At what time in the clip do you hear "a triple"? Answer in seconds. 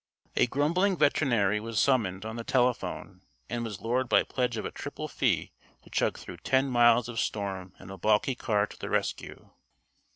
4.65-5.07